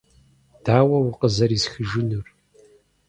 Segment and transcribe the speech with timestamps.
[0.63, 2.27] -Дауэ укъызэрисхыжынур?